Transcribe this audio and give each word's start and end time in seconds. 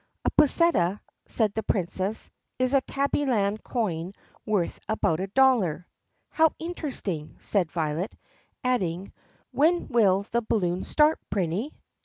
"A 0.25 0.31
pusseta," 0.31 0.99
said 1.27 1.53
the 1.53 1.61
Princess, 1.61 2.31
"is 2.57 2.73
a 2.73 2.81
Tabbyland 2.81 3.61
coin 3.61 4.13
worth 4.47 4.79
about 4.89 5.19
a 5.19 5.27
dollar." 5.27 5.85
"How 6.31 6.53
interesting," 6.57 7.35
said 7.37 7.71
Violet, 7.71 8.11
adding, 8.63 9.13
"When 9.51 9.89
will 9.89 10.23
the 10.31 10.41
balloon 10.41 10.83
start, 10.83 11.19
Prinny?" 11.29 11.75